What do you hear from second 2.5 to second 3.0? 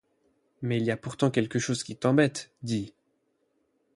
dis?